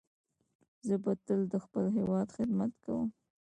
[0.87, 3.07] زه به تل د خپل هیواد خدمت کوم.